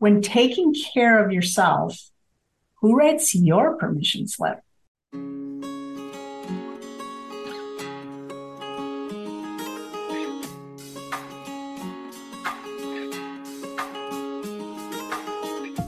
When 0.00 0.22
taking 0.22 0.72
care 0.72 1.22
of 1.22 1.30
yourself, 1.30 2.10
who 2.76 2.96
writes 2.96 3.34
your 3.34 3.76
permission 3.76 4.26
slip? 4.26 4.60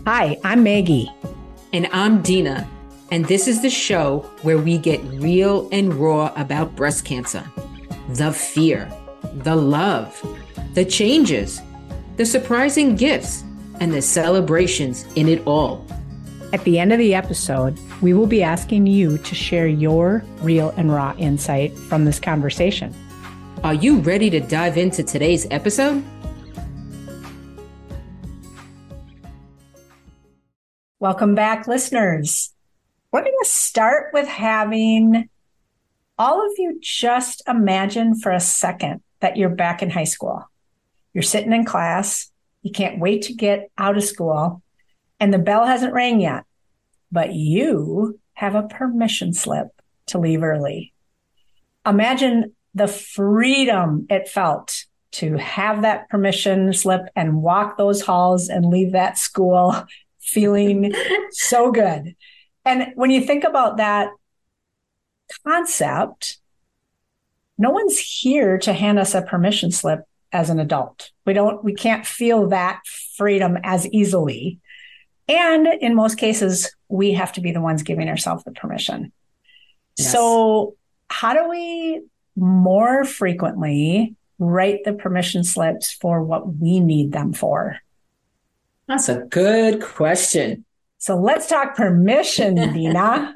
Hi, 0.04 0.36
I'm 0.44 0.62
Maggie. 0.62 1.10
And 1.72 1.88
I'm 1.90 2.20
Dina. 2.20 2.68
And 3.10 3.24
this 3.24 3.48
is 3.48 3.62
the 3.62 3.70
show 3.70 4.30
where 4.42 4.58
we 4.58 4.76
get 4.76 5.02
real 5.04 5.70
and 5.72 5.94
raw 5.94 6.34
about 6.36 6.76
breast 6.76 7.06
cancer 7.06 7.50
the 8.10 8.30
fear, 8.30 8.92
the 9.36 9.56
love, 9.56 10.20
the 10.74 10.84
changes, 10.84 11.62
the 12.18 12.26
surprising 12.26 12.94
gifts, 12.94 13.42
and 13.82 13.92
the 13.92 14.00
celebrations 14.00 15.04
in 15.16 15.28
it 15.28 15.44
all. 15.44 15.84
At 16.52 16.62
the 16.62 16.78
end 16.78 16.92
of 16.92 17.00
the 17.00 17.16
episode, 17.16 17.76
we 18.00 18.14
will 18.14 18.28
be 18.28 18.40
asking 18.40 18.86
you 18.86 19.18
to 19.18 19.34
share 19.34 19.66
your 19.66 20.24
real 20.40 20.72
and 20.76 20.92
raw 20.92 21.16
insight 21.18 21.76
from 21.76 22.04
this 22.04 22.20
conversation. 22.20 22.94
Are 23.64 23.74
you 23.74 23.98
ready 23.98 24.30
to 24.30 24.38
dive 24.38 24.78
into 24.78 25.02
today's 25.02 25.48
episode? 25.50 26.04
Welcome 31.00 31.34
back, 31.34 31.66
listeners. 31.66 32.54
We're 33.10 33.22
going 33.22 33.34
to 33.42 33.48
start 33.48 34.10
with 34.12 34.28
having 34.28 35.28
all 36.16 36.46
of 36.46 36.52
you 36.56 36.78
just 36.80 37.42
imagine 37.48 38.14
for 38.14 38.30
a 38.30 38.38
second 38.38 39.02
that 39.18 39.36
you're 39.36 39.48
back 39.48 39.82
in 39.82 39.90
high 39.90 40.04
school. 40.04 40.48
You're 41.14 41.22
sitting 41.22 41.52
in 41.52 41.64
class, 41.64 42.30
you 42.62 42.70
can't 42.70 43.00
wait 43.00 43.22
to 43.22 43.34
get 43.34 43.70
out 43.76 43.96
of 43.96 44.04
school, 44.04 44.62
and 45.20 45.32
the 45.32 45.38
bell 45.38 45.66
hasn't 45.66 45.92
rang 45.92 46.20
yet, 46.20 46.44
but 47.10 47.34
you 47.34 48.18
have 48.34 48.54
a 48.54 48.62
permission 48.62 49.32
slip 49.32 49.68
to 50.06 50.18
leave 50.18 50.42
early. 50.42 50.92
Imagine 51.86 52.54
the 52.74 52.88
freedom 52.88 54.06
it 54.08 54.28
felt 54.28 54.84
to 55.12 55.36
have 55.36 55.82
that 55.82 56.08
permission 56.08 56.72
slip 56.72 57.02
and 57.14 57.42
walk 57.42 57.76
those 57.76 58.00
halls 58.00 58.48
and 58.48 58.64
leave 58.66 58.92
that 58.92 59.18
school 59.18 59.84
feeling 60.20 60.94
so 61.30 61.70
good. 61.70 62.16
And 62.64 62.92
when 62.94 63.10
you 63.10 63.20
think 63.20 63.44
about 63.44 63.76
that 63.76 64.10
concept, 65.44 66.38
no 67.58 67.70
one's 67.70 67.98
here 67.98 68.58
to 68.58 68.72
hand 68.72 68.98
us 68.98 69.14
a 69.14 69.22
permission 69.22 69.70
slip 69.70 70.00
as 70.32 70.50
an 70.50 70.58
adult. 70.58 71.10
We 71.26 71.32
don't, 71.32 71.62
we 71.62 71.74
can't 71.74 72.06
feel 72.06 72.48
that 72.48 72.80
freedom 73.16 73.58
as 73.62 73.86
easily. 73.88 74.58
And 75.28 75.66
in 75.66 75.94
most 75.94 76.16
cases, 76.16 76.74
we 76.88 77.12
have 77.12 77.32
to 77.34 77.40
be 77.40 77.52
the 77.52 77.60
ones 77.60 77.82
giving 77.82 78.08
ourselves 78.08 78.44
the 78.44 78.52
permission. 78.52 79.12
Yes. 79.98 80.12
So, 80.12 80.74
how 81.08 81.34
do 81.34 81.48
we 81.48 82.02
more 82.36 83.04
frequently 83.04 84.16
write 84.38 84.84
the 84.84 84.92
permission 84.92 85.44
slips 85.44 85.92
for 85.92 86.22
what 86.22 86.56
we 86.56 86.80
need 86.80 87.12
them 87.12 87.32
for? 87.32 87.78
That's 88.88 89.08
a 89.08 89.20
good 89.30 89.82
question. 89.82 90.64
So 90.98 91.16
let's 91.16 91.48
talk 91.48 91.74
permission, 91.74 92.54
Dina. 92.72 93.34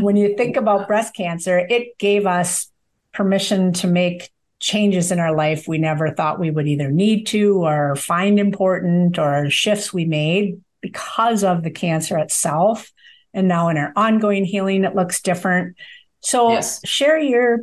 when 0.00 0.16
you 0.16 0.36
think 0.36 0.56
about 0.56 0.88
breast 0.88 1.14
cancer, 1.14 1.58
it 1.58 1.98
gave 1.98 2.26
us 2.26 2.70
permission 3.12 3.72
to 3.74 3.86
make 3.86 4.30
changes 4.60 5.12
in 5.12 5.20
our 5.20 5.34
life 5.34 5.68
we 5.68 5.78
never 5.78 6.10
thought 6.10 6.40
we 6.40 6.50
would 6.50 6.66
either 6.66 6.90
need 6.90 7.26
to 7.26 7.64
or 7.64 7.94
find 7.96 8.38
important 8.38 9.18
or 9.18 9.48
shifts 9.50 9.92
we 9.92 10.04
made 10.04 10.60
because 10.80 11.44
of 11.44 11.62
the 11.62 11.70
cancer 11.70 12.18
itself. 12.18 12.90
And 13.32 13.46
now 13.46 13.68
in 13.68 13.76
our 13.76 13.92
ongoing 13.94 14.44
healing, 14.44 14.84
it 14.84 14.94
looks 14.94 15.20
different. 15.20 15.76
So 16.20 16.50
yes. 16.50 16.80
share 16.86 17.18
your 17.18 17.60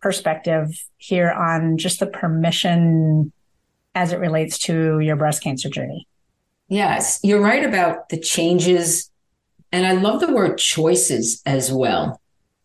perspective 0.00 0.68
here 0.98 1.30
on 1.30 1.78
just 1.78 2.00
the 2.00 2.06
permission 2.06 3.32
as 3.94 4.12
it 4.12 4.18
relates 4.18 4.58
to 4.58 5.00
your 5.00 5.16
breast 5.16 5.42
cancer 5.42 5.68
journey. 5.68 6.06
Yes, 6.68 7.18
you're 7.24 7.40
right 7.40 7.64
about 7.64 8.08
the 8.08 8.18
changes. 8.18 9.10
And 9.72 9.86
I 9.86 9.92
love 9.92 10.20
the 10.20 10.32
word 10.32 10.58
choices 10.58 11.42
as 11.44 11.72
well. 11.72 12.20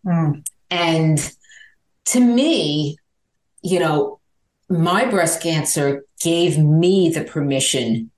Mm. 0.05 0.45
And 0.69 1.33
to 2.05 2.19
me, 2.19 2.97
you 3.65 3.79
know, 3.79 4.19
my 4.69 5.05
breast 5.05 5.41
cancer 5.41 6.05
gave 6.21 6.59
me 6.59 7.09
the 7.09 7.23
permission 7.23 8.11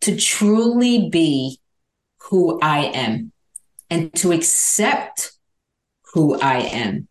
to 0.00 0.16
truly 0.16 1.08
be 1.08 1.60
who 2.22 2.58
I 2.60 2.86
am 2.86 3.30
and 3.88 4.12
to 4.14 4.32
accept 4.32 5.32
who 6.12 6.38
I 6.40 6.58
am. 6.58 7.06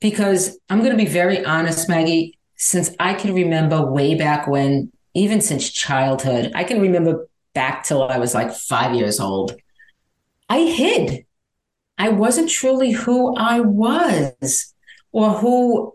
Because 0.00 0.58
I'm 0.68 0.80
going 0.80 0.90
to 0.90 1.02
be 1.02 1.06
very 1.08 1.44
honest, 1.44 1.88
Maggie, 1.88 2.36
since 2.56 2.90
I 2.98 3.14
can 3.14 3.32
remember 3.32 3.90
way 3.90 4.16
back 4.16 4.48
when, 4.48 4.90
even 5.14 5.40
since 5.40 5.70
childhood, 5.70 6.50
I 6.54 6.64
can 6.64 6.80
remember 6.80 7.28
back 7.54 7.84
till 7.84 8.02
I 8.02 8.18
was 8.18 8.34
like 8.34 8.52
five 8.52 8.94
years 8.94 9.20
old. 9.20 9.54
I 10.48 10.62
hid. 10.62 11.26
I 11.96 12.08
wasn't 12.08 12.50
truly 12.50 12.90
who 12.90 13.36
I 13.36 13.60
was 13.60 14.74
or 15.12 15.30
who 15.30 15.94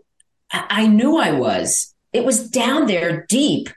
I 0.52 0.86
knew 0.86 1.16
I 1.16 1.32
was. 1.32 1.94
It 2.12 2.24
was 2.24 2.50
down 2.50 2.86
there 2.86 3.24
deep, 3.28 3.68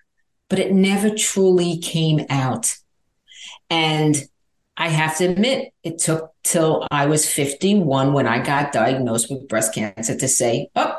but 0.49 0.59
it 0.59 0.73
never 0.73 1.09
truly 1.11 1.77
came 1.77 2.25
out. 2.29 2.75
And 3.69 4.15
I 4.75 4.89
have 4.89 5.17
to 5.17 5.25
admit, 5.25 5.71
it 5.83 5.99
took 5.99 6.31
till 6.43 6.87
I 6.89 7.05
was 7.05 7.29
51 7.29 8.13
when 8.13 8.27
I 8.27 8.43
got 8.43 8.71
diagnosed 8.71 9.29
with 9.29 9.47
breast 9.47 9.73
cancer 9.73 10.17
to 10.17 10.27
say, 10.27 10.69
oh, 10.75 10.97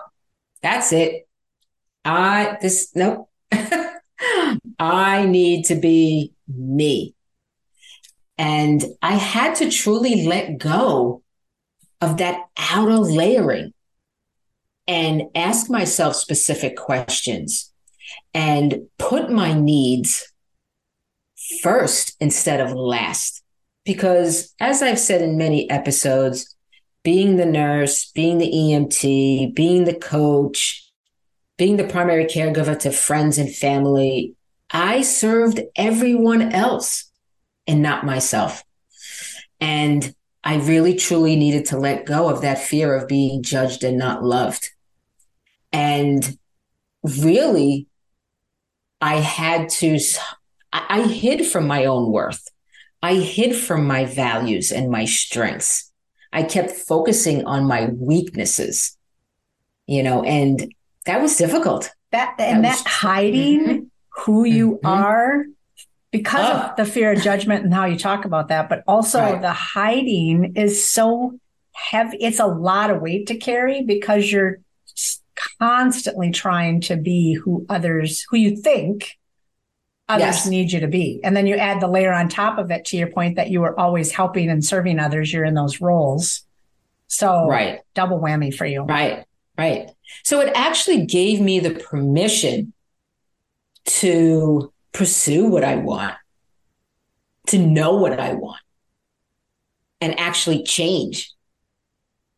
that's 0.62 0.92
it. 0.92 1.26
I, 2.04 2.56
this, 2.60 2.92
nope. 2.94 3.28
I 4.78 5.26
need 5.26 5.66
to 5.66 5.74
be 5.74 6.32
me. 6.48 7.14
And 8.38 8.82
I 9.02 9.14
had 9.14 9.56
to 9.56 9.70
truly 9.70 10.24
let 10.24 10.58
go 10.58 11.22
of 12.00 12.18
that 12.18 12.40
outer 12.56 12.98
layering 12.98 13.73
and 14.86 15.22
ask 15.34 15.70
myself 15.70 16.14
specific 16.16 16.76
questions 16.76 17.72
and 18.32 18.86
put 18.98 19.30
my 19.30 19.52
needs 19.52 20.32
first 21.62 22.16
instead 22.20 22.60
of 22.60 22.72
last. 22.72 23.42
Because 23.84 24.54
as 24.60 24.82
I've 24.82 24.98
said 24.98 25.22
in 25.22 25.36
many 25.36 25.68
episodes, 25.70 26.54
being 27.02 27.36
the 27.36 27.46
nurse, 27.46 28.10
being 28.14 28.38
the 28.38 28.50
EMT, 28.50 29.54
being 29.54 29.84
the 29.84 29.94
coach, 29.94 30.90
being 31.56 31.76
the 31.76 31.84
primary 31.84 32.24
caregiver 32.24 32.78
to 32.80 32.90
friends 32.90 33.38
and 33.38 33.54
family, 33.54 34.34
I 34.70 35.02
served 35.02 35.60
everyone 35.76 36.52
else 36.52 37.10
and 37.66 37.82
not 37.82 38.06
myself. 38.06 38.64
And 39.60 40.14
I 40.42 40.56
really 40.56 40.94
truly 40.94 41.36
needed 41.36 41.66
to 41.66 41.78
let 41.78 42.06
go 42.06 42.28
of 42.28 42.42
that 42.42 42.58
fear 42.58 42.94
of 42.94 43.08
being 43.08 43.42
judged 43.42 43.84
and 43.84 43.96
not 43.96 44.24
loved. 44.24 44.70
And 45.74 46.38
really, 47.02 47.88
I 49.00 49.16
had 49.16 49.68
to, 49.70 49.98
I 50.72 51.02
hid 51.02 51.46
from 51.46 51.66
my 51.66 51.84
own 51.84 52.12
worth. 52.12 52.48
I 53.02 53.16
hid 53.16 53.54
from 53.56 53.86
my 53.86 54.06
values 54.06 54.70
and 54.72 54.90
my 54.90 55.04
strengths. 55.04 55.90
I 56.32 56.44
kept 56.44 56.70
focusing 56.70 57.44
on 57.44 57.66
my 57.66 57.86
weaknesses, 57.86 58.96
you 59.86 60.02
know, 60.02 60.22
and 60.22 60.72
that 61.06 61.20
was 61.20 61.36
difficult. 61.36 61.90
That 62.12 62.36
and 62.38 62.64
that, 62.64 62.78
that 62.78 62.88
hiding 62.88 63.60
mm-hmm. 63.60 63.84
who 64.10 64.44
you 64.44 64.76
mm-hmm. 64.76 64.86
are 64.86 65.44
because 66.12 66.48
oh. 66.48 66.68
of 66.70 66.76
the 66.76 66.84
fear 66.84 67.12
of 67.12 67.20
judgment 67.20 67.64
and 67.64 67.74
how 67.74 67.86
you 67.86 67.98
talk 67.98 68.24
about 68.24 68.48
that, 68.48 68.68
but 68.68 68.84
also 68.86 69.20
right. 69.20 69.42
the 69.42 69.52
hiding 69.52 70.54
is 70.54 70.84
so 70.88 71.38
heavy. 71.72 72.16
It's 72.18 72.38
a 72.38 72.46
lot 72.46 72.90
of 72.90 73.02
weight 73.02 73.26
to 73.26 73.36
carry 73.36 73.82
because 73.82 74.30
you're 74.30 74.60
constantly 75.58 76.30
trying 76.30 76.80
to 76.82 76.96
be 76.96 77.34
who 77.34 77.66
others, 77.68 78.24
who 78.30 78.36
you 78.36 78.56
think 78.56 79.18
others 80.08 80.24
yes. 80.24 80.46
need 80.46 80.72
you 80.72 80.80
to 80.80 80.88
be. 80.88 81.20
And 81.24 81.36
then 81.36 81.46
you 81.46 81.56
add 81.56 81.80
the 81.80 81.88
layer 81.88 82.12
on 82.12 82.28
top 82.28 82.58
of 82.58 82.70
it 82.70 82.84
to 82.86 82.96
your 82.96 83.10
point 83.10 83.36
that 83.36 83.50
you 83.50 83.60
were 83.60 83.78
always 83.78 84.12
helping 84.12 84.50
and 84.50 84.64
serving 84.64 84.98
others. 84.98 85.32
You're 85.32 85.44
in 85.44 85.54
those 85.54 85.80
roles. 85.80 86.42
So 87.06 87.46
right. 87.48 87.80
double 87.94 88.20
whammy 88.20 88.54
for 88.54 88.66
you. 88.66 88.82
Right. 88.82 89.24
Right. 89.56 89.90
So 90.24 90.40
it 90.40 90.52
actually 90.54 91.06
gave 91.06 91.40
me 91.40 91.60
the 91.60 91.70
permission 91.74 92.72
to 93.86 94.72
pursue 94.92 95.46
what 95.46 95.64
I 95.64 95.76
want, 95.76 96.14
to 97.48 97.58
know 97.58 97.96
what 97.96 98.18
I 98.18 98.34
want, 98.34 98.60
and 100.00 100.18
actually 100.18 100.64
change. 100.64 101.32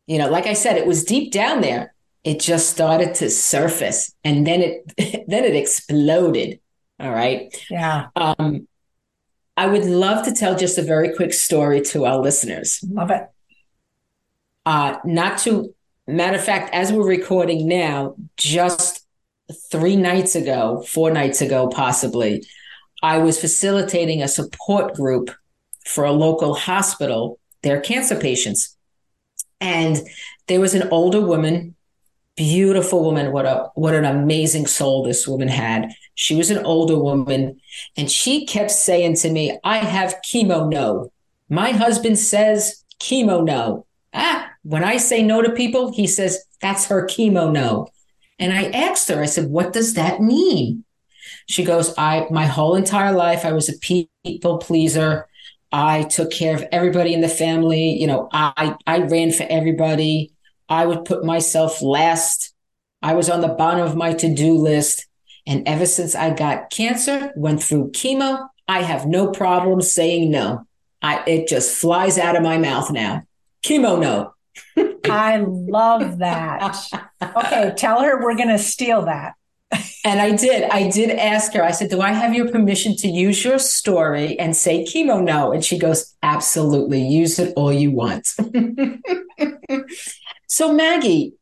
You 0.05 0.19
know, 0.19 0.29
like 0.29 0.45
I 0.45 0.53
said, 0.53 0.77
it 0.77 0.87
was 0.87 1.03
deep 1.03 1.31
down 1.31 1.61
there. 1.61 1.93
It 2.27 2.41
just 2.41 2.69
started 2.69 3.15
to 3.15 3.29
surface 3.29 4.13
and 4.25 4.45
then 4.45 4.61
it 4.61 4.93
then 5.29 5.45
it 5.45 5.55
exploded. 5.55 6.59
All 6.99 7.11
right. 7.11 7.55
Yeah. 7.69 8.07
Um, 8.17 8.67
I 9.55 9.67
would 9.67 9.85
love 9.85 10.25
to 10.25 10.33
tell 10.33 10.57
just 10.57 10.77
a 10.77 10.81
very 10.81 11.15
quick 11.15 11.31
story 11.31 11.79
to 11.91 12.05
our 12.05 12.19
listeners. 12.19 12.83
Love 12.85 13.11
it. 13.11 13.23
Uh, 14.65 14.97
not 15.05 15.37
to, 15.39 15.73
matter 16.05 16.35
of 16.37 16.43
fact, 16.43 16.73
as 16.73 16.91
we're 16.91 17.07
recording 17.07 17.65
now, 17.65 18.15
just 18.35 19.07
three 19.71 19.95
nights 19.95 20.35
ago, 20.35 20.83
four 20.85 21.09
nights 21.11 21.41
ago, 21.41 21.69
possibly, 21.69 22.45
I 23.01 23.19
was 23.19 23.39
facilitating 23.39 24.21
a 24.21 24.27
support 24.27 24.95
group 24.95 25.31
for 25.85 26.03
a 26.03 26.11
local 26.11 26.55
hospital, 26.55 27.39
their 27.63 27.79
cancer 27.79 28.19
patients. 28.19 28.75
And 29.61 29.97
there 30.47 30.59
was 30.59 30.73
an 30.73 30.89
older 30.91 31.21
woman, 31.21 31.76
beautiful 32.37 33.03
woman. 33.03 33.31
What 33.33 33.45
a 33.45 33.69
what 33.75 33.95
an 33.95 34.05
amazing 34.05 34.67
soul 34.67 35.03
this 35.03 35.27
woman 35.27 35.49
had. 35.49 35.91
She 36.15 36.35
was 36.35 36.49
an 36.49 36.65
older 36.65 36.97
woman, 36.97 37.59
and 37.97 38.09
she 38.09 38.45
kept 38.45 38.71
saying 38.71 39.15
to 39.17 39.29
me, 39.29 39.59
I 39.63 39.79
have 39.79 40.21
chemo 40.25 40.69
no. 40.69 41.11
My 41.49 41.71
husband 41.71 42.17
says 42.17 42.83
chemo 43.01 43.43
no. 43.43 43.85
Ah, 44.13 44.49
when 44.63 44.83
I 44.83 44.97
say 44.97 45.21
no 45.21 45.41
to 45.41 45.51
people, 45.51 45.91
he 45.91 46.07
says, 46.07 46.43
that's 46.61 46.85
her 46.87 47.05
chemo 47.05 47.51
no. 47.51 47.87
And 48.39 48.53
I 48.53 48.65
asked 48.65 49.09
her, 49.09 49.21
I 49.21 49.25
said, 49.25 49.49
what 49.49 49.73
does 49.73 49.95
that 49.95 50.21
mean? 50.21 50.83
She 51.47 51.63
goes, 51.63 51.93
I, 51.97 52.27
my 52.29 52.45
whole 52.45 52.75
entire 52.75 53.13
life, 53.13 53.45
I 53.45 53.53
was 53.53 53.69
a 53.69 53.77
people 53.79 54.57
pleaser. 54.57 55.27
I 55.71 56.03
took 56.03 56.31
care 56.31 56.55
of 56.55 56.65
everybody 56.71 57.13
in 57.13 57.21
the 57.21 57.29
family. 57.29 57.91
You 57.99 58.07
know, 58.07 58.29
I, 58.31 58.75
I 58.85 58.99
ran 58.99 59.31
for 59.31 59.45
everybody. 59.49 60.33
I 60.69 60.85
would 60.85 61.05
put 61.05 61.23
myself 61.23 61.81
last. 61.81 62.53
I 63.01 63.13
was 63.13 63.29
on 63.29 63.41
the 63.41 63.47
bottom 63.47 63.85
of 63.85 63.95
my 63.95 64.13
to 64.13 64.33
do 64.33 64.55
list. 64.55 65.07
And 65.45 65.67
ever 65.67 65.85
since 65.85 66.13
I 66.13 66.31
got 66.31 66.69
cancer, 66.69 67.31
went 67.35 67.63
through 67.63 67.91
chemo, 67.91 68.47
I 68.67 68.81
have 68.81 69.05
no 69.05 69.31
problem 69.31 69.81
saying 69.81 70.29
no. 70.29 70.67
I, 71.01 71.23
it 71.25 71.47
just 71.47 71.77
flies 71.77 72.17
out 72.17 72.35
of 72.35 72.43
my 72.43 72.57
mouth 72.57 72.91
now. 72.91 73.23
Chemo, 73.63 73.99
no. 73.99 74.33
I 75.09 75.37
love 75.47 76.17
that. 76.17 76.77
Okay, 77.21 77.73
tell 77.77 78.01
her 78.01 78.21
we're 78.21 78.35
going 78.35 78.49
to 78.49 78.57
steal 78.59 79.05
that. 79.05 79.35
and 80.05 80.19
I 80.21 80.35
did. 80.35 80.63
I 80.69 80.89
did 80.89 81.09
ask 81.11 81.53
her. 81.53 81.63
I 81.63 81.71
said, 81.71 81.89
"Do 81.89 81.99
I 81.99 82.13
have 82.13 82.33
your 82.33 82.49
permission 82.49 82.95
to 82.97 83.07
use 83.09 83.43
your 83.43 83.59
story 83.59 84.39
and 84.39 84.55
say 84.55 84.85
chemo 84.85 85.21
no?" 85.21 85.51
And 85.51 85.63
she 85.63 85.77
goes, 85.77 86.15
"Absolutely. 86.23 87.05
Use 87.05 87.37
it 87.37 87.53
all 87.57 87.73
you 87.73 87.91
want." 87.91 88.33
so 90.47 90.73
Maggie, 90.73 91.33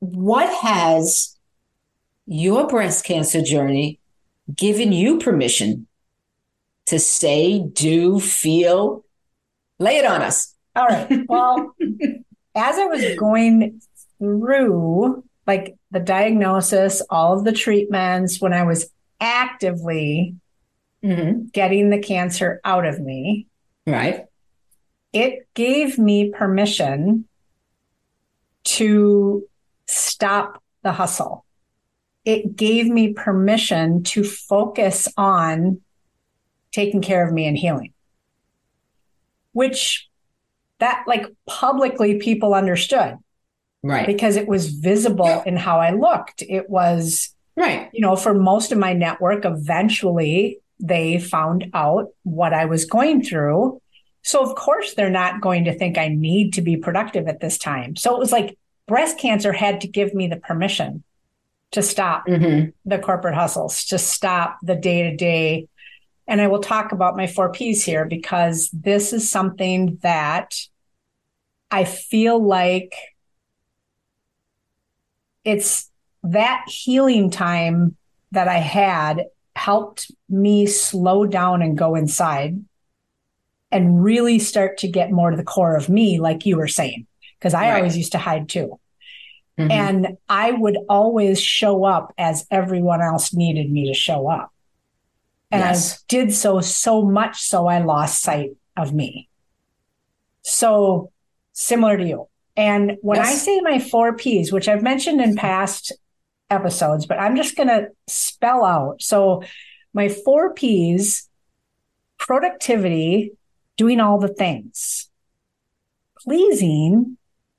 what 0.00 0.52
has 0.62 1.36
your 2.26 2.66
breast 2.66 3.04
cancer 3.04 3.42
journey 3.42 4.00
given 4.54 4.92
you 4.92 5.18
permission 5.18 5.86
to 6.86 6.98
say, 6.98 7.60
do, 7.60 8.18
feel? 8.18 9.04
Lay 9.78 9.98
it 9.98 10.04
on 10.04 10.22
us. 10.22 10.54
All 10.74 10.86
right. 10.86 11.24
Well, 11.28 11.74
as 12.54 12.78
I 12.78 12.86
was 12.86 13.16
going 13.16 13.80
through 14.18 15.24
like 15.46 15.76
the 15.90 16.00
diagnosis, 16.00 17.02
all 17.10 17.38
of 17.38 17.44
the 17.44 17.52
treatments, 17.52 18.40
when 18.40 18.52
I 18.52 18.64
was 18.64 18.90
actively 19.20 20.36
mm-hmm. 21.02 21.46
getting 21.52 21.90
the 21.90 21.98
cancer 21.98 22.60
out 22.64 22.86
of 22.86 23.00
me, 23.00 23.46
right? 23.86 24.26
It 25.12 25.48
gave 25.54 25.98
me 25.98 26.30
permission 26.30 27.26
to 28.64 29.46
stop 29.86 30.62
the 30.82 30.92
hustle. 30.92 31.44
It 32.24 32.56
gave 32.56 32.86
me 32.86 33.12
permission 33.12 34.02
to 34.04 34.24
focus 34.24 35.08
on 35.16 35.80
taking 36.72 37.02
care 37.02 37.26
of 37.26 37.32
me 37.32 37.46
and 37.46 37.56
healing, 37.56 37.92
which 39.52 40.08
that 40.78 41.04
like 41.06 41.26
publicly 41.46 42.18
people 42.18 42.54
understood. 42.54 43.16
Right. 43.82 44.06
Because 44.06 44.36
it 44.36 44.46
was 44.46 44.68
visible 44.68 45.42
in 45.46 45.56
how 45.56 45.80
I 45.80 45.92
looked. 45.92 46.42
It 46.46 46.68
was, 46.68 47.34
right. 47.56 47.88
You 47.94 48.02
know, 48.02 48.14
for 48.14 48.34
most 48.34 48.72
of 48.72 48.78
my 48.78 48.92
network, 48.92 49.46
eventually 49.46 50.58
they 50.78 51.18
found 51.18 51.70
out 51.72 52.08
what 52.22 52.52
I 52.52 52.66
was 52.66 52.84
going 52.84 53.22
through. 53.24 53.80
So, 54.30 54.48
of 54.48 54.54
course, 54.54 54.94
they're 54.94 55.10
not 55.10 55.40
going 55.40 55.64
to 55.64 55.76
think 55.76 55.98
I 55.98 56.06
need 56.06 56.52
to 56.52 56.62
be 56.62 56.76
productive 56.76 57.26
at 57.26 57.40
this 57.40 57.58
time. 57.58 57.96
So 57.96 58.14
it 58.14 58.20
was 58.20 58.30
like 58.30 58.56
breast 58.86 59.18
cancer 59.18 59.52
had 59.52 59.80
to 59.80 59.88
give 59.88 60.14
me 60.14 60.28
the 60.28 60.36
permission 60.36 61.02
to 61.72 61.82
stop 61.82 62.28
mm-hmm. 62.28 62.70
the 62.84 62.98
corporate 63.00 63.34
hustles, 63.34 63.86
to 63.86 63.98
stop 63.98 64.58
the 64.62 64.76
day 64.76 65.10
to 65.10 65.16
day. 65.16 65.66
And 66.28 66.40
I 66.40 66.46
will 66.46 66.60
talk 66.60 66.92
about 66.92 67.16
my 67.16 67.26
four 67.26 67.50
P's 67.50 67.84
here 67.84 68.04
because 68.04 68.70
this 68.72 69.12
is 69.12 69.28
something 69.28 69.98
that 70.02 70.54
I 71.68 71.82
feel 71.82 72.40
like 72.40 72.94
it's 75.42 75.90
that 76.22 76.66
healing 76.68 77.30
time 77.30 77.96
that 78.30 78.46
I 78.46 78.58
had 78.58 79.24
helped 79.56 80.12
me 80.28 80.66
slow 80.66 81.26
down 81.26 81.62
and 81.62 81.76
go 81.76 81.96
inside 81.96 82.64
and 83.72 84.02
really 84.02 84.38
start 84.38 84.78
to 84.78 84.88
get 84.88 85.10
more 85.10 85.30
to 85.30 85.36
the 85.36 85.44
core 85.44 85.76
of 85.76 85.88
me, 85.88 86.20
like 86.20 86.46
you 86.46 86.56
were 86.56 86.68
saying, 86.68 87.06
because 87.38 87.54
I 87.54 87.70
right. 87.70 87.76
always 87.78 87.96
used 87.96 88.12
to 88.12 88.18
hide 88.18 88.48
too. 88.48 88.80
Mm-hmm. 89.58 89.70
And 89.70 90.08
I 90.28 90.52
would 90.52 90.78
always 90.88 91.40
show 91.40 91.84
up 91.84 92.14
as 92.16 92.46
everyone 92.50 93.02
else 93.02 93.34
needed 93.34 93.70
me 93.70 93.88
to 93.88 93.94
show 93.94 94.28
up. 94.28 94.52
And 95.50 95.60
yes. 95.60 95.94
I 95.94 95.98
did 96.08 96.32
so 96.32 96.60
so 96.60 97.02
much 97.02 97.42
so 97.42 97.66
I 97.66 97.80
lost 97.80 98.22
sight 98.22 98.50
of 98.76 98.92
me. 98.94 99.28
So 100.42 101.10
similar 101.52 101.96
to 101.96 102.04
you. 102.04 102.28
And 102.56 102.96
when 103.02 103.18
yes. 103.18 103.28
I 103.28 103.34
say 103.34 103.60
my 103.60 103.78
four 103.78 104.16
P's, 104.16 104.52
which 104.52 104.68
I've 104.68 104.82
mentioned 104.82 105.20
in 105.20 105.36
past 105.36 105.92
episodes, 106.50 107.06
but 107.06 107.18
I'm 107.18 107.36
just 107.36 107.56
going 107.56 107.68
to 107.68 107.88
spell 108.06 108.64
out. 108.64 109.02
So 109.02 109.42
my 109.92 110.08
four 110.08 110.54
P's 110.54 111.28
productivity, 112.18 113.32
doing 113.80 113.98
all 113.98 114.18
the 114.18 114.28
things, 114.28 115.08
pleasing, 116.18 117.16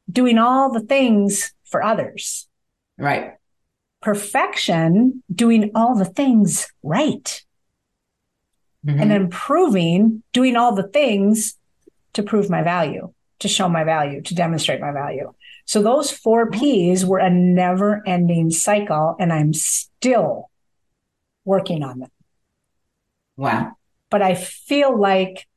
doing 0.08 0.38
all 0.38 0.72
the 0.72 0.80
things 0.80 1.52
for 1.64 1.82
others. 1.84 2.48
Right. 2.96 3.38
Perfection, 4.04 5.24
doing 5.34 5.72
all 5.74 5.96
the 5.96 6.06
things 6.06 6.72
right. 6.84 7.44
Mm-hmm. 8.86 9.02
And 9.02 9.12
improving, 9.12 10.22
doing 10.32 10.56
all 10.56 10.76
the 10.76 10.88
things 10.88 11.56
to 12.14 12.22
prove 12.22 12.52
my 12.52 12.62
value 12.62 13.12
to 13.40 13.48
show 13.48 13.68
my 13.68 13.84
value, 13.84 14.22
to 14.22 14.36
demonstrate 14.36 14.80
my 14.80 14.92
value. 14.92 15.34
So 15.66 15.82
those 15.82 16.12
four 16.12 16.52
P's 16.52 17.04
were 17.04 17.18
a 17.18 17.32
never 17.32 18.04
ending 18.06 18.52
cycle, 18.52 19.16
and 19.20 19.34
I'm 19.34 19.54
still 19.54 20.52
working 21.44 21.82
on 21.82 21.98
them. 21.98 22.12
Wow. 23.38 23.72
But 24.12 24.22
I 24.22 24.36
feel 24.36 24.96
like 24.96 25.48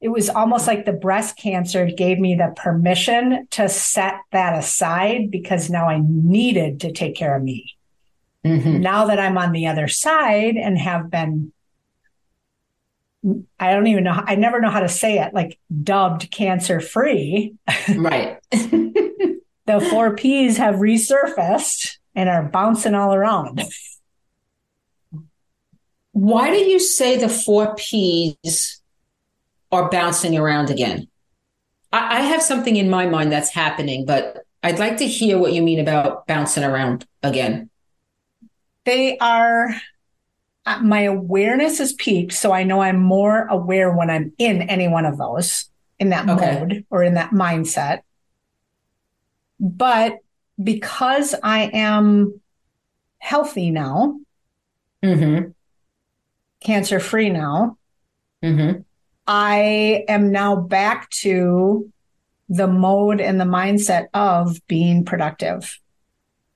it 0.00 0.08
was 0.08 0.28
almost 0.28 0.66
like 0.66 0.84
the 0.84 0.92
breast 0.92 1.36
cancer 1.36 1.86
gave 1.86 2.18
me 2.18 2.36
the 2.36 2.54
permission 2.56 3.48
to 3.50 3.68
set 3.68 4.14
that 4.30 4.56
aside 4.56 5.30
because 5.30 5.68
now 5.68 5.88
I 5.88 6.00
needed 6.04 6.80
to 6.80 6.92
take 6.92 7.16
care 7.16 7.36
of 7.36 7.42
me. 7.42 7.76
Mm-hmm. 8.44 8.80
Now 8.80 9.06
that 9.06 9.18
I'm 9.18 9.36
on 9.36 9.52
the 9.52 9.66
other 9.66 9.88
side 9.88 10.56
and 10.56 10.78
have 10.78 11.10
been 11.10 11.52
I 13.58 13.72
don't 13.72 13.88
even 13.88 14.04
know. 14.04 14.22
I 14.24 14.36
never 14.36 14.60
know 14.60 14.70
how 14.70 14.80
to 14.80 14.88
say 14.88 15.18
it. 15.18 15.34
Like 15.34 15.58
dubbed 15.82 16.30
cancer 16.30 16.80
free. 16.80 17.54
Right. 17.96 18.38
the 18.50 19.88
four 19.90 20.14
P's 20.14 20.56
have 20.56 20.76
resurfaced 20.76 21.98
and 22.14 22.28
are 22.28 22.44
bouncing 22.44 22.94
all 22.94 23.12
around. 23.12 23.62
Why 26.12 26.50
do 26.50 26.56
you 26.56 26.78
say 26.78 27.16
the 27.16 27.28
four 27.28 27.74
P's 27.76 28.77
are 29.70 29.88
bouncing 29.90 30.36
around 30.36 30.70
again? 30.70 31.08
I, 31.92 32.18
I 32.18 32.20
have 32.20 32.42
something 32.42 32.76
in 32.76 32.90
my 32.90 33.06
mind 33.06 33.32
that's 33.32 33.50
happening, 33.50 34.04
but 34.04 34.44
I'd 34.62 34.78
like 34.78 34.96
to 34.98 35.06
hear 35.06 35.38
what 35.38 35.52
you 35.52 35.62
mean 35.62 35.78
about 35.78 36.26
bouncing 36.26 36.64
around 36.64 37.06
again. 37.22 37.70
They 38.84 39.18
are 39.18 39.74
uh, 40.68 40.80
my 40.82 41.00
awareness 41.00 41.80
is 41.80 41.94
peaked. 41.94 42.34
So 42.34 42.52
I 42.52 42.62
know 42.62 42.82
I'm 42.82 43.00
more 43.00 43.46
aware 43.46 43.90
when 43.90 44.10
I'm 44.10 44.34
in 44.36 44.62
any 44.62 44.86
one 44.86 45.06
of 45.06 45.16
those, 45.16 45.70
in 45.98 46.10
that 46.10 46.28
okay. 46.28 46.58
mode 46.58 46.84
or 46.90 47.02
in 47.02 47.14
that 47.14 47.30
mindset. 47.30 48.00
But 49.58 50.18
because 50.62 51.34
I 51.42 51.70
am 51.72 52.38
healthy 53.16 53.70
now, 53.70 54.20
mm-hmm. 55.02 55.52
cancer 56.60 57.00
free 57.00 57.30
now, 57.30 57.78
mm-hmm. 58.42 58.82
I 59.28 60.04
am 60.08 60.32
now 60.32 60.56
back 60.56 61.10
to 61.10 61.92
the 62.48 62.66
mode 62.66 63.20
and 63.20 63.40
the 63.40 63.44
mindset 63.44 64.06
of 64.14 64.58
being 64.66 65.04
productive. 65.04 65.78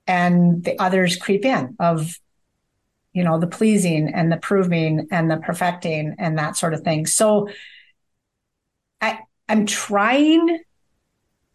And 0.07 0.63
the 0.63 0.77
others 0.79 1.15
creep 1.15 1.45
in 1.45 1.77
of 1.79 2.17
you 3.13 3.23
know, 3.23 3.39
the 3.39 3.47
pleasing 3.47 4.11
and 4.13 4.31
the 4.31 4.37
proving 4.37 5.07
and 5.11 5.29
the 5.29 5.37
perfecting 5.37 6.15
and 6.17 6.37
that 6.37 6.57
sort 6.57 6.73
of 6.73 6.81
thing. 6.81 7.05
So 7.05 7.47
I, 8.99 9.19
I'm 9.47 9.65
trying 9.65 10.59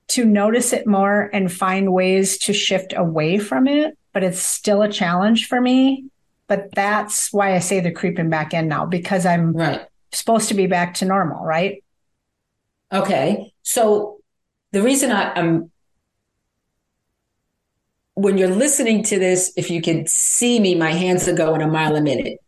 to 0.08 0.24
notice 0.24 0.72
it 0.72 0.86
more 0.86 1.28
and 1.32 1.52
find 1.52 1.92
ways 1.92 2.38
to 2.38 2.52
shift 2.52 2.94
away 2.96 3.38
from 3.38 3.66
it, 3.66 3.98
but 4.12 4.22
it's 4.22 4.38
still 4.38 4.82
a 4.82 4.88
challenge 4.88 5.48
for 5.48 5.60
me. 5.60 6.04
But 6.46 6.74
that's 6.74 7.32
why 7.32 7.54
I 7.54 7.58
say 7.58 7.80
they're 7.80 7.92
creeping 7.92 8.30
back 8.30 8.54
in 8.54 8.68
now 8.68 8.86
because 8.86 9.26
I'm 9.26 9.52
right. 9.52 9.86
Supposed 10.12 10.48
to 10.48 10.54
be 10.54 10.66
back 10.66 10.94
to 10.94 11.04
normal, 11.04 11.44
right? 11.44 11.82
Okay. 12.92 13.52
So 13.62 14.20
the 14.72 14.82
reason 14.82 15.10
I, 15.12 15.32
I'm 15.34 15.70
when 18.14 18.36
you're 18.36 18.48
listening 18.48 19.04
to 19.04 19.18
this, 19.18 19.52
if 19.56 19.70
you 19.70 19.80
can 19.80 20.04
see 20.08 20.58
me, 20.58 20.74
my 20.74 20.90
hands 20.90 21.28
are 21.28 21.36
going 21.36 21.62
a 21.62 21.68
mile 21.68 21.94
a 21.94 22.00
minute. 22.00 22.38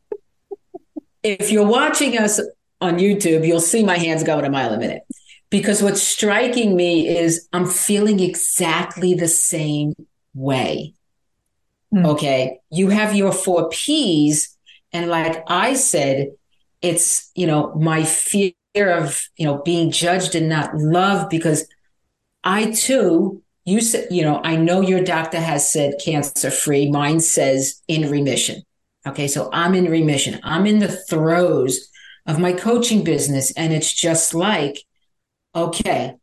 if 1.23 1.53
you're 1.53 1.67
watching 1.67 2.19
us 2.19 2.41
on 2.81 2.99
YouTube, 2.99 3.47
you'll 3.47 3.61
see 3.61 3.85
my 3.85 3.97
hands 3.97 4.25
going 4.25 4.45
a 4.45 4.51
mile 4.51 4.73
a 4.73 4.79
minute. 4.79 5.03
Because 5.49 5.81
what's 5.81 6.03
striking 6.03 6.77
me 6.77 7.07
is 7.09 7.49
I'm 7.53 7.67
feeling 7.67 8.19
exactly 8.19 9.15
the 9.15 9.29
same 9.29 9.95
way. 10.35 10.95
Mm. 11.95 12.07
Okay. 12.07 12.59
You 12.71 12.89
have 12.89 13.15
your 13.15 13.31
four 13.31 13.69
P's. 13.69 14.57
And 14.93 15.09
like 15.09 15.45
I 15.47 15.75
said, 15.75 16.33
it's, 16.83 17.31
you 17.35 17.47
know, 17.47 17.75
my 17.75 18.05
fear 18.05 18.53
of, 18.77 19.23
you 19.37 19.47
know, 19.47 19.63
being 19.63 19.91
judged 19.91 20.35
and 20.35 20.49
not 20.49 20.75
loved 20.75 21.31
because 21.31 21.67
I 22.45 22.71
too 22.71 23.43
you 23.65 23.81
said, 23.81 24.09
you 24.11 24.23
know, 24.23 24.41
I 24.43 24.57
know 24.57 24.81
your 24.81 25.03
doctor 25.03 25.39
has 25.39 25.71
said 25.71 26.01
cancer 26.03 26.51
free. 26.51 26.91
Mine 26.91 27.21
says 27.21 27.81
in 27.89 28.11
remission. 28.11 28.63
Okay. 29.07 29.29
So 29.29 29.51
I'm 29.53 29.75
in 29.75 29.85
remission. 29.85 30.41
I'm 30.43 30.67
in 30.67 30.79
the 30.79 30.89
throes 30.89 31.89
of 32.27 32.39
my 32.39 32.53
coaching 32.53 33.05
business. 33.05 33.53
And 33.53 33.73
it's 33.73 33.93
just 33.93 34.35
like, 34.35 34.85
okay, 35.55 36.15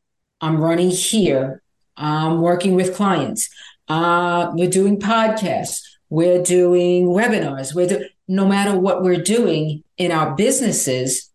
I'm 0.41 0.59
running 0.61 0.89
here. 0.89 1.61
I'm 1.95 2.41
working 2.41 2.75
with 2.75 2.95
clients. 2.95 3.49
Uh, 3.87 4.51
we're 4.53 4.69
doing 4.69 4.99
podcasts. 4.99 5.81
We're 6.09 6.43
doing 6.43 7.07
webinars. 7.07 7.73
We're 7.73 7.87
do- 7.87 8.05
no 8.27 8.45
matter 8.47 8.77
what 8.77 9.03
we're 9.03 9.23
doing 9.23 9.83
in 9.97 10.11
our 10.11 10.35
businesses, 10.35 11.31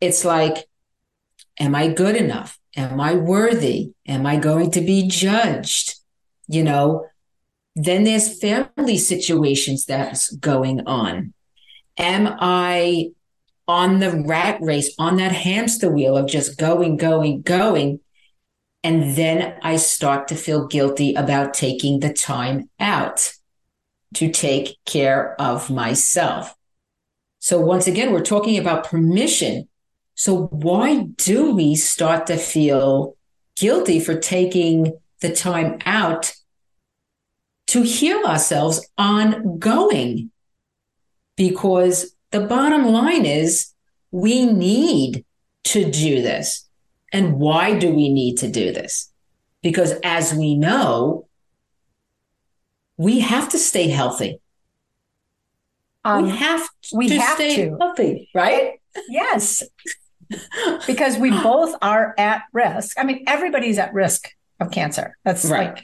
it's 0.00 0.24
like, 0.24 0.68
am 1.58 1.74
I 1.74 1.88
good 1.88 2.16
enough? 2.16 2.58
Am 2.76 3.00
I 3.00 3.14
worthy? 3.14 3.92
Am 4.06 4.26
I 4.26 4.36
going 4.36 4.70
to 4.72 4.80
be 4.80 5.08
judged? 5.08 5.96
You 6.46 6.62
know, 6.62 7.06
then 7.74 8.04
there's 8.04 8.40
family 8.40 8.98
situations 8.98 9.84
that's 9.84 10.34
going 10.36 10.86
on. 10.86 11.34
Am 11.96 12.36
I 12.38 13.10
on 13.66 13.98
the 13.98 14.22
rat 14.26 14.58
race, 14.62 14.94
on 14.98 15.16
that 15.16 15.32
hamster 15.32 15.90
wheel 15.90 16.16
of 16.16 16.26
just 16.26 16.58
going, 16.58 16.96
going, 16.96 17.42
going? 17.42 18.00
And 18.82 19.16
then 19.16 19.58
I 19.62 19.76
start 19.76 20.28
to 20.28 20.36
feel 20.36 20.66
guilty 20.66 21.14
about 21.14 21.52
taking 21.52 22.00
the 22.00 22.12
time 22.12 22.70
out 22.80 23.32
to 24.14 24.30
take 24.30 24.78
care 24.86 25.38
of 25.40 25.68
myself. 25.68 26.54
So 27.40 27.60
once 27.60 27.86
again, 27.86 28.12
we're 28.12 28.22
talking 28.22 28.58
about 28.58 28.84
permission 28.84 29.68
so 30.18 30.48
why 30.48 31.04
do 31.16 31.54
we 31.54 31.76
start 31.76 32.26
to 32.26 32.36
feel 32.36 33.16
guilty 33.54 34.00
for 34.00 34.18
taking 34.18 34.98
the 35.20 35.32
time 35.32 35.78
out 35.86 36.32
to 37.68 37.82
heal 37.82 38.26
ourselves 38.26 38.84
ongoing? 38.98 40.32
Because 41.36 42.16
the 42.32 42.40
bottom 42.40 42.86
line 42.86 43.24
is 43.24 43.72
we 44.10 44.44
need 44.44 45.24
to 45.64 45.88
do 45.88 46.20
this. 46.20 46.68
And 47.12 47.38
why 47.38 47.78
do 47.78 47.94
we 47.94 48.08
need 48.08 48.38
to 48.38 48.50
do 48.50 48.72
this? 48.72 49.12
Because 49.62 49.92
as 50.02 50.34
we 50.34 50.56
know, 50.56 51.28
we 52.96 53.20
have 53.20 53.48
to 53.50 53.58
stay 53.58 53.86
healthy. 53.86 54.40
Um, 56.08 56.24
we 56.24 56.30
have 56.30 56.68
to, 56.82 56.96
we 56.96 57.08
to 57.08 57.18
have 57.20 57.34
stay 57.34 57.56
to. 57.56 57.76
healthy, 57.78 58.30
right? 58.34 58.80
Yes 59.08 59.62
because 60.86 61.16
we 61.16 61.30
both 61.42 61.74
are 61.82 62.14
at 62.18 62.42
risk. 62.52 62.98
I 62.98 63.04
mean, 63.04 63.24
everybody's 63.26 63.78
at 63.78 63.94
risk 63.94 64.28
of 64.60 64.70
cancer. 64.70 65.16
That's 65.24 65.44
right. 65.44 65.74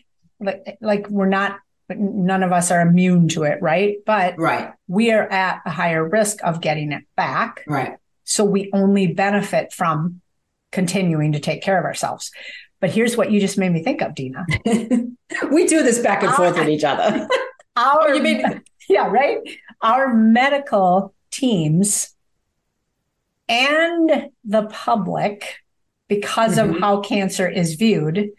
like, 0.41 0.65
like, 0.67 0.79
like 0.81 1.11
we're 1.11 1.29
not, 1.29 1.59
none 1.89 2.43
of 2.43 2.53
us 2.53 2.71
are 2.71 2.81
immune 2.81 3.29
to 3.29 3.45
it, 3.45 3.61
right? 3.61 3.97
But 4.05 4.39
right. 4.39 4.73
we 4.89 5.13
are 5.13 5.31
at 5.31 5.61
a 5.67 5.71
higher 5.71 6.07
risk 6.07 6.43
of 6.43 6.61
getting 6.61 6.93
it 6.93 7.05
back. 7.17 7.63
Right. 7.67 7.97
So 8.25 8.45
we 8.45 8.71
only 8.73 9.09
benefit 9.09 9.73
from 9.73 10.21
continuing 10.73 11.33
to 11.33 11.41
take 11.41 11.63
care 11.63 11.79
of 11.79 11.85
ourselves. 11.85 12.31
But 12.81 12.91
here's 12.91 13.17
what 13.17 13.31
you 13.31 13.41
just 13.41 13.59
made 13.59 13.71
me 13.71 13.83
think 13.83 14.03
of, 14.03 14.15
Dina. 14.15 14.45
we 15.51 15.67
do 15.67 15.83
this 15.83 15.99
back 16.01 16.23
and 16.23 16.35
forth 16.35 16.57
with 16.59 16.69
each 16.69 16.85
other. 16.85 17.29
Our, 17.77 18.09
oh, 18.09 18.13
you 18.13 18.23
made 18.23 18.43
me- 18.43 18.61
yeah, 18.89 19.09
right. 19.09 19.39
Our 19.81 20.13
medical 20.15 21.15
teams 21.31 22.15
and 23.49 24.31
the 24.45 24.67
public, 24.67 25.57
because 26.09 26.57
mm-hmm. 26.57 26.75
of 26.75 26.81
how 26.81 27.01
cancer 27.01 27.49
is 27.49 27.75
viewed, 27.75 28.31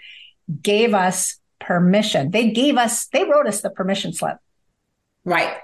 gave 0.62 0.94
us 0.94 1.38
permission. 1.60 2.32
They 2.32 2.52
gave 2.52 2.78
us, 2.78 3.08
they 3.08 3.24
wrote 3.24 3.48
us 3.48 3.62
the 3.62 3.70
permission 3.70 4.14
slip. 4.14 4.38
Right. 5.24 5.58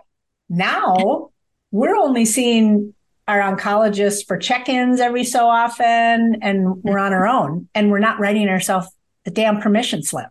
Now 0.49 1.29
we're 1.71 1.95
only 1.95 2.25
seeing 2.25 2.93
our 3.27 3.39
oncologists 3.39 4.25
for 4.25 4.37
check 4.37 4.67
ins 4.67 4.99
every 4.99 5.23
so 5.23 5.47
often, 5.47 6.39
and 6.41 6.83
we're 6.83 6.97
on 6.97 7.13
our 7.13 7.27
own, 7.27 7.69
and 7.73 7.89
we're 7.89 7.99
not 7.99 8.19
writing 8.19 8.49
ourselves 8.49 8.87
the 9.23 9.31
damn 9.31 9.61
permission 9.61 10.03
slip. 10.03 10.27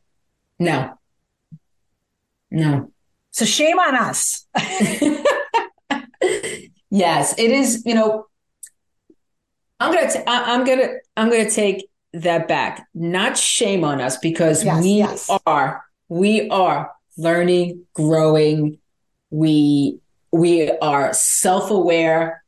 No. 0.59 0.99
No. 2.51 2.93
So 3.33 3.45
shame 3.45 3.79
on 3.79 3.95
us. 3.97 4.47
yes, 6.91 7.39
it 7.39 7.51
is, 7.51 7.83
you 7.87 7.95
know, 7.95 8.27
I'm 9.79 9.95
gonna 9.95 10.13
t- 10.13 10.23
I'm 10.27 10.65
gonna 10.65 10.89
I'm 11.17 11.31
gonna 11.31 11.51
take 11.51 11.89
that 12.13 12.49
back. 12.49 12.87
Not 12.95 13.39
shame 13.39 13.85
on 13.85 14.01
us 14.01 14.19
because 14.19 14.65
yes, 14.65 14.83
we 14.83 14.91
yes. 14.91 15.31
are 15.47 15.85
we 16.09 16.51
are 16.51 16.93
learning, 17.17 17.87
growing. 17.95 18.79
We 19.31 20.01
we 20.33 20.71
are 20.71 21.13
self 21.15 21.71
aware, 21.71 22.45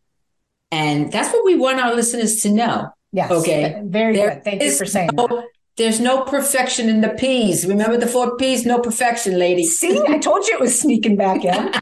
and 0.71 1.11
that's 1.11 1.33
what 1.33 1.45
we 1.45 1.57
want 1.57 1.81
our 1.81 1.95
listeners 1.95 2.43
to 2.43 2.51
know. 2.51 2.91
Yes. 3.13 3.31
Okay. 3.31 3.81
Very 3.85 4.15
there 4.15 4.35
good. 4.35 4.45
Thank 4.45 4.63
you 4.63 4.73
for 4.73 4.87
saying 4.87 5.11
no, 5.15 5.27
that. 5.27 5.47
There's 5.83 5.99
no 5.99 6.23
perfection 6.23 6.89
in 6.89 7.01
the 7.01 7.09
P's. 7.09 7.67
Remember 7.67 7.97
the 7.97 8.07
four 8.07 8.37
P's? 8.37 8.65
No 8.65 8.79
perfection, 8.79 9.37
lady. 9.37 9.65
See, 9.65 10.01
I 10.07 10.17
told 10.19 10.47
you 10.47 10.55
it 10.55 10.61
was 10.61 10.81
sneaking 10.81 11.17
back 11.17 11.45
in. 11.45 11.73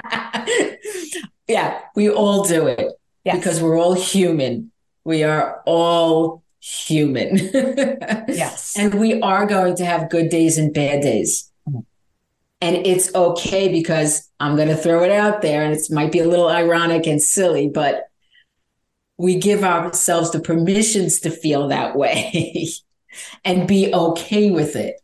yeah, 1.47 1.83
we 1.95 2.09
all 2.09 2.43
do 2.43 2.67
it 2.67 2.93
yes. 3.25 3.37
because 3.37 3.61
we're 3.61 3.79
all 3.79 3.93
human. 3.93 4.73
We 5.05 5.23
are 5.23 5.61
all 5.67 6.43
human. 6.61 7.37
yes. 8.27 8.75
And 8.79 8.95
we 8.95 9.21
are 9.21 9.45
going 9.45 9.77
to 9.77 9.85
have 9.85 10.09
good 10.09 10.31
days 10.31 10.57
and 10.57 10.73
bad 10.73 11.03
days. 11.03 11.53
Mm-hmm. 11.69 11.81
And 12.63 12.77
it's 12.87 13.15
okay 13.15 13.69
because 13.69 14.31
I'm 14.41 14.57
going 14.57 14.69
to 14.69 14.77
throw 14.79 15.05
it 15.05 15.13
out 15.13 15.43
there 15.43 15.63
and 15.63 15.77
it 15.77 15.83
might 15.91 16.11
be 16.11 16.21
a 16.21 16.27
little 16.27 16.49
ironic 16.49 17.07
and 17.07 17.21
silly, 17.21 17.69
but 17.69 18.09
we 19.19 19.39
give 19.39 19.63
ourselves 19.63 20.31
the 20.31 20.41
permissions 20.41 21.21
to 21.21 21.31
feel 21.31 21.69
that 21.69 21.97
way 21.97 22.67
and 23.45 23.69
be 23.69 23.93
okay 23.93 24.51
with 24.51 24.77
it. 24.77 24.97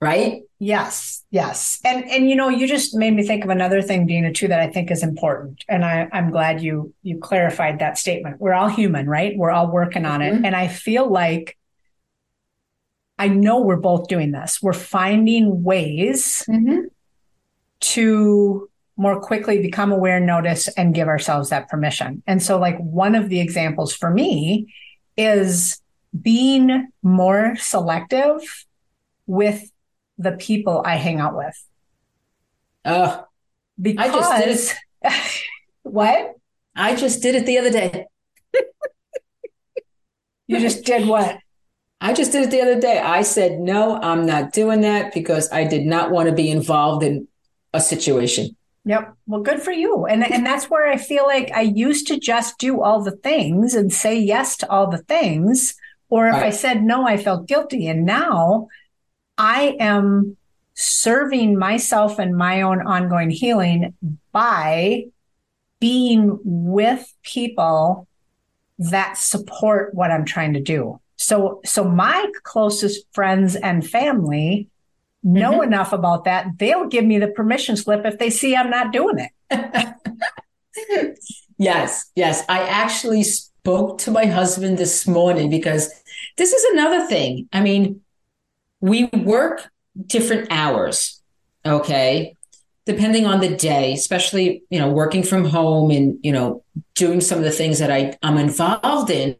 Right? 0.00 0.42
Yes, 0.60 1.24
yes. 1.30 1.80
And 1.84 2.08
and 2.08 2.30
you 2.30 2.36
know, 2.36 2.48
you 2.48 2.68
just 2.68 2.94
made 2.94 3.14
me 3.14 3.24
think 3.24 3.44
of 3.44 3.50
another 3.50 3.82
thing, 3.82 4.06
Dina, 4.06 4.32
too, 4.32 4.48
that 4.48 4.60
I 4.60 4.68
think 4.68 4.90
is 4.90 5.02
important. 5.02 5.64
And 5.68 5.84
I, 5.84 6.08
I'm 6.12 6.30
glad 6.30 6.62
you 6.62 6.94
you 7.02 7.18
clarified 7.18 7.80
that 7.80 7.98
statement. 7.98 8.40
We're 8.40 8.54
all 8.54 8.68
human, 8.68 9.08
right? 9.08 9.36
We're 9.36 9.50
all 9.50 9.70
working 9.70 10.04
on 10.04 10.20
mm-hmm. 10.20 10.44
it. 10.44 10.46
And 10.46 10.54
I 10.56 10.68
feel 10.68 11.10
like 11.10 11.56
I 13.18 13.28
know 13.28 13.60
we're 13.60 13.76
both 13.76 14.08
doing 14.08 14.30
this. 14.30 14.62
We're 14.62 14.72
finding 14.72 15.64
ways 15.64 16.44
mm-hmm. 16.48 16.86
to 17.80 18.70
more 18.96 19.20
quickly 19.20 19.60
become 19.60 19.92
aware, 19.92 20.20
notice, 20.20 20.68
and 20.68 20.94
give 20.94 21.08
ourselves 21.08 21.50
that 21.50 21.68
permission. 21.68 22.22
And 22.26 22.42
so, 22.42 22.58
like, 22.58 22.78
one 22.78 23.14
of 23.14 23.28
the 23.28 23.40
examples 23.40 23.92
for 23.92 24.10
me 24.10 24.72
is 25.16 25.80
being 26.20 26.88
more 27.02 27.56
selective 27.56 28.66
with 29.26 29.70
the 30.16 30.32
people 30.32 30.82
I 30.84 30.96
hang 30.96 31.20
out 31.20 31.36
with. 31.36 31.64
Oh, 32.84 33.24
because 33.80 34.26
I 34.26 34.44
just 34.44 34.74
did 35.02 35.12
it. 35.12 35.42
what? 35.82 36.34
I 36.74 36.96
just 36.96 37.22
did 37.22 37.34
it 37.34 37.46
the 37.46 37.58
other 37.58 37.70
day. 37.70 38.06
you 40.46 40.60
just 40.60 40.84
did 40.84 41.06
what? 41.06 41.38
I 42.00 42.12
just 42.12 42.32
did 42.32 42.44
it 42.44 42.50
the 42.50 42.60
other 42.60 42.80
day. 42.80 42.98
I 42.98 43.22
said, 43.22 43.58
no, 43.58 44.00
I'm 44.00 44.24
not 44.24 44.52
doing 44.52 44.82
that 44.82 45.12
because 45.12 45.50
I 45.52 45.64
did 45.64 45.84
not 45.84 46.10
want 46.10 46.28
to 46.28 46.34
be 46.34 46.50
involved 46.50 47.02
in 47.02 47.26
a 47.72 47.80
situation. 47.80 48.56
Yep. 48.84 49.14
Well, 49.26 49.42
good 49.42 49.60
for 49.60 49.72
you. 49.72 50.06
And 50.06 50.24
and 50.24 50.46
that's 50.46 50.70
where 50.70 50.88
I 50.88 50.96
feel 50.96 51.26
like 51.26 51.50
I 51.52 51.62
used 51.62 52.06
to 52.06 52.18
just 52.18 52.58
do 52.58 52.80
all 52.80 53.02
the 53.02 53.10
things 53.10 53.74
and 53.74 53.92
say 53.92 54.18
yes 54.18 54.56
to 54.58 54.70
all 54.70 54.86
the 54.86 54.98
things. 55.02 55.74
Or 56.10 56.28
if 56.28 56.34
right. 56.34 56.46
I 56.46 56.50
said 56.50 56.82
no, 56.82 57.06
I 57.06 57.16
felt 57.16 57.46
guilty. 57.46 57.86
And 57.88 58.04
now 58.04 58.68
I 59.36 59.76
am 59.78 60.36
serving 60.74 61.58
myself 61.58 62.18
and 62.18 62.36
my 62.36 62.62
own 62.62 62.80
ongoing 62.80 63.30
healing 63.30 63.94
by 64.32 65.04
being 65.80 66.38
with 66.44 67.12
people 67.22 68.06
that 68.78 69.18
support 69.18 69.94
what 69.94 70.10
I'm 70.10 70.24
trying 70.24 70.52
to 70.54 70.60
do. 70.60 71.00
So, 71.16 71.60
so 71.64 71.84
my 71.84 72.30
closest 72.44 73.06
friends 73.12 73.56
and 73.56 73.88
family 73.88 74.68
know 75.24 75.54
mm-hmm. 75.54 75.64
enough 75.64 75.92
about 75.92 76.24
that. 76.24 76.46
They'll 76.58 76.86
give 76.86 77.04
me 77.04 77.18
the 77.18 77.28
permission 77.28 77.76
slip 77.76 78.06
if 78.06 78.18
they 78.18 78.30
see 78.30 78.54
I'm 78.54 78.70
not 78.70 78.92
doing 78.92 79.28
it. 79.50 81.16
yes, 81.58 82.10
yes. 82.14 82.44
I 82.48 82.60
actually 82.60 83.24
spoke 83.60 83.98
to 83.98 84.10
my 84.10 84.26
husband 84.26 84.78
this 84.78 85.06
morning 85.06 85.50
because 85.50 85.90
this 86.36 86.52
is 86.52 86.64
another 86.72 87.06
thing. 87.06 87.48
I 87.52 87.60
mean, 87.60 88.00
we 88.80 89.06
work 89.06 89.68
different 90.06 90.48
hours, 90.50 91.20
okay? 91.66 92.34
Depending 92.86 93.26
on 93.26 93.40
the 93.40 93.54
day, 93.56 93.92
especially, 93.92 94.62
you 94.70 94.78
know, 94.78 94.90
working 94.90 95.22
from 95.22 95.44
home 95.44 95.90
and, 95.90 96.18
you 96.22 96.32
know, 96.32 96.62
doing 96.94 97.20
some 97.20 97.38
of 97.38 97.44
the 97.44 97.50
things 97.50 97.78
that 97.80 97.90
I, 97.90 98.16
I'm 98.22 98.38
involved 98.38 99.10
in. 99.10 99.36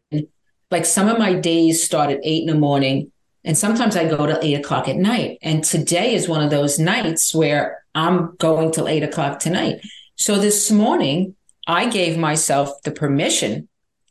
Like 0.70 0.84
some 0.84 1.08
of 1.08 1.18
my 1.18 1.32
days 1.32 1.82
start 1.82 2.10
at 2.10 2.20
eight 2.22 2.42
in 2.42 2.48
the 2.48 2.60
morning 2.60 3.10
and 3.44 3.56
sometimes 3.56 3.96
I 3.96 4.08
go 4.08 4.26
to 4.26 4.44
eight 4.44 4.54
o'clock 4.54 4.88
at 4.88 4.96
night. 4.96 5.38
And 5.40 5.64
today 5.64 6.14
is 6.14 6.28
one 6.28 6.42
of 6.42 6.50
those 6.50 6.78
nights 6.78 7.34
where 7.34 7.82
I'm 7.94 8.37
going 8.37 8.72
till 8.72 8.88
eight 8.88 9.02
o'clock 9.02 9.38
tonight. 9.38 9.80
So 10.16 10.38
this 10.38 10.70
morning, 10.70 11.34
I 11.66 11.88
gave 11.88 12.18
myself 12.18 12.82
the 12.82 12.90
permission 12.90 13.67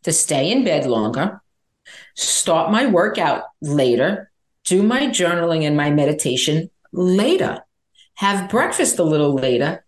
to 0.08 0.14
stay 0.14 0.50
in 0.50 0.64
bed 0.64 0.86
longer, 0.86 1.42
start 2.16 2.72
my 2.72 2.86
workout 2.86 3.44
later, 3.62 4.32
do 4.64 4.82
my 4.82 5.08
journaling 5.08 5.64
and 5.64 5.76
my 5.76 5.92
meditation 5.92 6.70
later, 6.94 7.60
have 8.16 8.50
breakfast 8.50 9.00
a 9.00 9.04
little 9.04 9.34
later. 9.34 9.84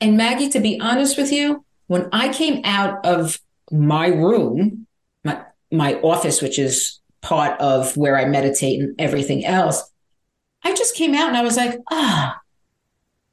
And 0.00 0.16
Maggie, 0.16 0.48
to 0.48 0.60
be 0.60 0.80
honest 0.80 1.18
with 1.18 1.30
you, 1.30 1.62
when 1.88 2.08
I 2.10 2.32
came 2.32 2.62
out 2.64 3.04
of 3.04 3.38
my 3.70 4.06
room, 4.06 4.86
my, 5.24 5.42
my 5.70 5.96
office, 5.96 6.40
which 6.40 6.58
is 6.58 7.00
part 7.20 7.60
of 7.60 7.98
where 7.98 8.16
I 8.16 8.24
meditate 8.24 8.80
and 8.80 8.94
everything 8.98 9.44
else, 9.44 9.92
I 10.62 10.74
just 10.74 10.96
came 10.96 11.14
out 11.14 11.28
and 11.28 11.36
I 11.36 11.42
was 11.42 11.58
like, 11.58 11.78
ah, 11.90 12.40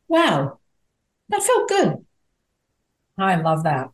wow, 0.09 0.59
that 1.29 1.41
felt 1.41 1.69
good. 1.69 2.05
I 3.17 3.35
love 3.35 3.63
that. 3.63 3.91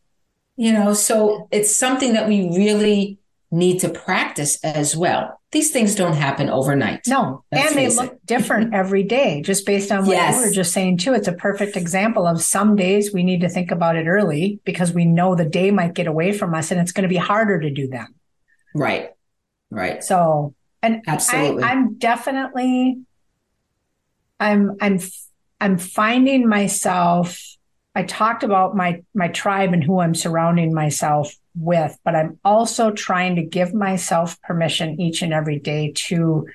You 0.58 0.72
know, 0.72 0.92
so 0.92 1.46
it's 1.52 1.74
something 1.74 2.14
that 2.14 2.26
we 2.26 2.50
really 2.50 3.20
need 3.52 3.78
to 3.78 3.88
practice 3.88 4.58
as 4.64 4.96
well. 4.96 5.40
These 5.52 5.70
things 5.70 5.94
don't 5.94 6.14
happen 6.14 6.50
overnight. 6.50 7.06
No, 7.06 7.44
and 7.52 7.76
they 7.76 7.88
look 7.88 8.14
it. 8.14 8.26
different 8.26 8.74
every 8.74 9.04
day, 9.04 9.40
just 9.40 9.64
based 9.64 9.92
on 9.92 10.04
what 10.04 10.16
yes. 10.16 10.34
you 10.34 10.46
were 10.48 10.52
just 10.52 10.72
saying 10.72 10.98
too. 10.98 11.14
It's 11.14 11.28
a 11.28 11.32
perfect 11.32 11.76
example 11.76 12.26
of 12.26 12.42
some 12.42 12.74
days 12.74 13.14
we 13.14 13.22
need 13.22 13.42
to 13.42 13.48
think 13.48 13.70
about 13.70 13.94
it 13.94 14.08
early 14.08 14.58
because 14.64 14.92
we 14.92 15.04
know 15.04 15.36
the 15.36 15.44
day 15.44 15.70
might 15.70 15.94
get 15.94 16.08
away 16.08 16.32
from 16.32 16.52
us 16.54 16.72
and 16.72 16.80
it's 16.80 16.90
going 16.90 17.04
to 17.04 17.08
be 17.08 17.14
harder 17.14 17.60
to 17.60 17.70
do 17.70 17.86
them. 17.86 18.16
Right. 18.74 19.10
Right. 19.70 20.02
So, 20.02 20.56
and 20.82 21.02
Absolutely. 21.06 21.62
I, 21.62 21.68
I'm 21.68 21.98
definitely, 21.98 22.98
I'm, 24.40 24.76
I'm, 24.80 24.98
I'm 25.60 25.78
finding 25.78 26.48
myself 26.48 27.40
I 27.98 28.04
talked 28.04 28.44
about 28.44 28.76
my 28.76 29.02
my 29.12 29.26
tribe 29.26 29.72
and 29.72 29.82
who 29.82 29.98
I'm 29.98 30.14
surrounding 30.14 30.72
myself 30.72 31.34
with, 31.56 31.98
but 32.04 32.14
I'm 32.14 32.38
also 32.44 32.92
trying 32.92 33.34
to 33.34 33.42
give 33.42 33.74
myself 33.74 34.40
permission 34.42 35.00
each 35.00 35.20
and 35.22 35.32
every 35.32 35.58
day 35.58 35.90
to 36.06 36.46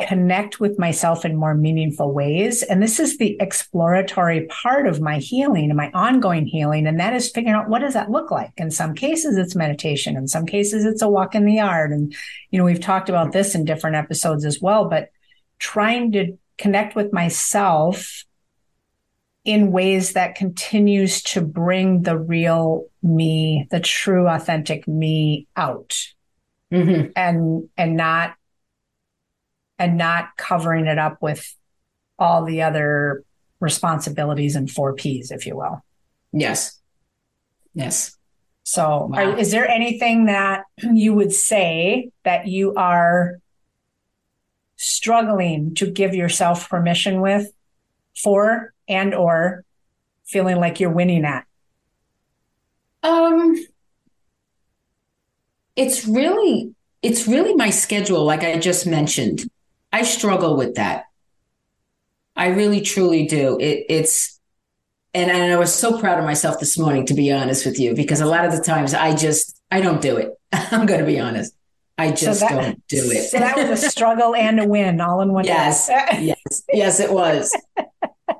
connect 0.00 0.60
with 0.60 0.78
myself 0.78 1.24
in 1.24 1.34
more 1.34 1.56
meaningful 1.56 2.12
ways. 2.12 2.62
And 2.62 2.80
this 2.80 3.00
is 3.00 3.18
the 3.18 3.36
exploratory 3.40 4.46
part 4.46 4.86
of 4.86 5.00
my 5.00 5.18
healing 5.18 5.64
and 5.64 5.76
my 5.76 5.90
ongoing 5.92 6.46
healing. 6.46 6.86
And 6.86 7.00
that 7.00 7.12
is 7.12 7.28
figuring 7.28 7.56
out 7.56 7.68
what 7.68 7.80
does 7.80 7.94
that 7.94 8.12
look 8.12 8.30
like? 8.30 8.52
In 8.56 8.70
some 8.70 8.94
cases, 8.94 9.36
it's 9.36 9.56
meditation. 9.56 10.16
In 10.16 10.28
some 10.28 10.46
cases, 10.46 10.84
it's 10.84 11.02
a 11.02 11.08
walk 11.08 11.34
in 11.34 11.44
the 11.44 11.54
yard. 11.54 11.90
And, 11.90 12.14
you 12.52 12.60
know, 12.60 12.64
we've 12.64 12.78
talked 12.78 13.08
about 13.08 13.32
this 13.32 13.56
in 13.56 13.64
different 13.64 13.96
episodes 13.96 14.44
as 14.44 14.60
well, 14.62 14.88
but 14.88 15.08
trying 15.58 16.12
to 16.12 16.38
connect 16.56 16.94
with 16.94 17.12
myself 17.12 18.25
in 19.46 19.70
ways 19.70 20.14
that 20.14 20.34
continues 20.34 21.22
to 21.22 21.40
bring 21.40 22.02
the 22.02 22.18
real 22.18 22.86
me, 23.02 23.68
the 23.70 23.80
true 23.80 24.28
authentic 24.28 24.86
me 24.86 25.46
out. 25.56 25.96
Mm-hmm. 26.72 27.12
And 27.14 27.68
and 27.76 27.96
not 27.96 28.34
and 29.78 29.96
not 29.96 30.36
covering 30.36 30.86
it 30.86 30.98
up 30.98 31.22
with 31.22 31.54
all 32.18 32.44
the 32.44 32.62
other 32.62 33.22
responsibilities 33.60 34.56
and 34.56 34.68
four 34.68 34.94
P's, 34.94 35.30
if 35.30 35.46
you 35.46 35.56
will. 35.56 35.84
Yes. 36.32 36.80
Yes. 37.72 38.16
So, 38.64 39.06
wow. 39.06 39.18
are, 39.18 39.38
is 39.38 39.52
there 39.52 39.68
anything 39.68 40.26
that 40.26 40.64
you 40.82 41.14
would 41.14 41.32
say 41.32 42.10
that 42.24 42.48
you 42.48 42.74
are 42.74 43.38
struggling 44.76 45.74
to 45.76 45.88
give 45.88 46.16
yourself 46.16 46.68
permission 46.68 47.20
with 47.20 47.52
for 48.16 48.74
and 48.88 49.14
or 49.14 49.64
feeling 50.24 50.56
like 50.56 50.80
you're 50.80 50.90
winning 50.90 51.24
at? 51.24 51.46
Um 53.02 53.56
it's 55.76 56.06
really 56.06 56.74
it's 57.02 57.28
really 57.28 57.54
my 57.54 57.70
schedule 57.70 58.24
like 58.24 58.42
I 58.42 58.58
just 58.58 58.86
mentioned. 58.86 59.48
I 59.92 60.02
struggle 60.02 60.56
with 60.56 60.74
that. 60.74 61.04
I 62.34 62.48
really 62.48 62.80
truly 62.80 63.26
do. 63.26 63.58
It 63.60 63.86
it's 63.88 64.38
and, 65.14 65.30
and 65.30 65.52
I 65.52 65.56
was 65.56 65.74
so 65.74 65.98
proud 65.98 66.18
of 66.18 66.24
myself 66.24 66.60
this 66.60 66.78
morning 66.78 67.06
to 67.06 67.14
be 67.14 67.32
honest 67.32 67.64
with 67.64 67.78
you 67.78 67.94
because 67.94 68.20
a 68.20 68.26
lot 68.26 68.44
of 68.44 68.52
the 68.52 68.60
times 68.60 68.92
I 68.92 69.14
just 69.14 69.58
I 69.70 69.80
don't 69.80 70.00
do 70.00 70.16
it. 70.16 70.32
I'm 70.52 70.86
going 70.86 71.00
to 71.00 71.06
be 71.06 71.18
honest. 71.18 71.54
I 71.98 72.10
just 72.10 72.40
so 72.40 72.46
that, 72.48 72.62
don't 72.62 72.86
do 72.88 73.10
it. 73.10 73.30
So 73.30 73.38
that 73.38 73.56
was 73.56 73.82
a 73.82 73.88
struggle 73.88 74.34
and 74.34 74.60
a 74.60 74.66
win 74.66 75.00
all 75.00 75.22
in 75.22 75.32
one. 75.32 75.44
Yes, 75.44 75.88
yes, 75.90 76.62
yes, 76.70 77.00
it 77.00 77.10
was. 77.10 77.56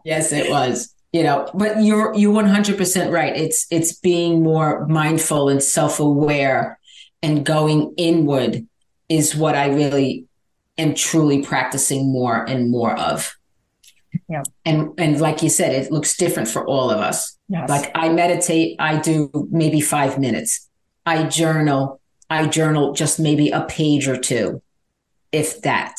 Yes, 0.05 0.33
it 0.33 0.51
was. 0.51 0.93
You 1.13 1.23
know, 1.23 1.49
but 1.55 1.83
you're 1.83 2.15
you're 2.15 2.35
100% 2.35 3.11
right. 3.11 3.35
It's 3.35 3.67
it's 3.71 3.93
being 3.93 4.43
more 4.43 4.87
mindful 4.87 5.49
and 5.49 5.63
self-aware 5.63 6.79
and 7.23 7.47
going 7.47 7.95
inward 7.97 8.67
is 9.09 9.35
what 9.35 9.55
I 9.55 9.69
really 9.69 10.27
am 10.77 10.95
truly 10.95 11.43
practicing 11.43 12.13
more 12.13 12.45
and 12.45 12.71
more 12.71 12.99
of. 12.99 13.35
Yeah. 14.29 14.43
And 14.65 14.91
and 14.99 15.21
like 15.21 15.43
you 15.43 15.49
said, 15.49 15.73
it 15.73 15.91
looks 15.91 16.17
different 16.17 16.49
for 16.49 16.67
all 16.67 16.91
of 16.91 16.99
us. 16.99 17.39
Yes. 17.49 17.69
Like 17.69 17.91
I 17.95 18.09
meditate, 18.11 18.77
I 18.79 18.99
do 18.99 19.31
maybe 19.51 19.81
5 19.81 20.19
minutes. 20.19 20.69
I 21.07 21.25
journal, 21.25 22.01
I 22.29 22.47
journal 22.47 22.93
just 22.93 23.21
maybe 23.21 23.51
a 23.51 23.63
page 23.63 24.09
or 24.09 24.17
two, 24.17 24.61
if 25.33 25.63
that. 25.63 25.95